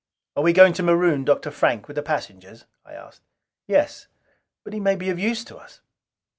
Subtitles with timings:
[0.35, 1.51] "Are we going to maroon Dr.
[1.51, 3.21] Frank with the passengers?" I asked.
[3.67, 4.07] "Yes."
[4.63, 5.81] "But he may be of use to us."